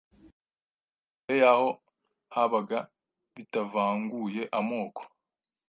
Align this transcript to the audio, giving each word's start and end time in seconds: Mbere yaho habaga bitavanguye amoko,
Mbere 1.21 1.35
yaho 1.43 1.69
habaga 2.35 2.79
bitavanguye 3.35 4.41
amoko, 4.59 5.01